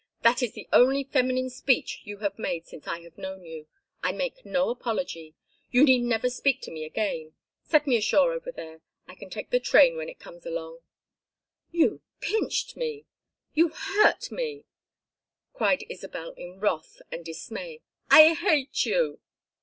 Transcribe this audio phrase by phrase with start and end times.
[0.23, 3.67] "That is the only feminine speech you have made since I have known you.
[4.01, 5.35] I make no apology.
[5.69, 7.35] You need never speak to me again.
[7.61, 8.81] Set me ashore over there.
[9.07, 10.79] I can take the train when it comes along."
[11.69, 13.05] "You pinched me!
[13.53, 14.65] You hurt me!"
[15.53, 17.81] cried, Isabel in wrath and dismay.
[18.09, 19.19] "I hate you!"